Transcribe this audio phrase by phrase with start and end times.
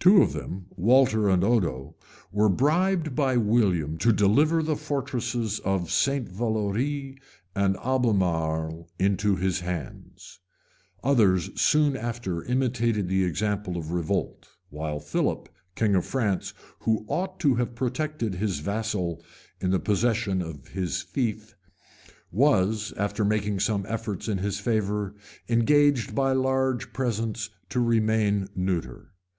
[0.00, 1.96] Two of them, Walter and Odo,
[2.32, 6.26] were bribed by William to deliver the fortresses of St.
[6.30, 7.18] Valori
[7.54, 10.40] and Albemarle into his hands:
[11.04, 17.38] others soon after imitated the example of revolt, while Philip, king of France, who ought
[17.40, 19.22] to have protected his vassal
[19.60, 21.54] in the possession of his fief,
[22.32, 25.14] was, after making some efforts in his favor,
[25.50, 29.10] engaged by large presents to remain neuter.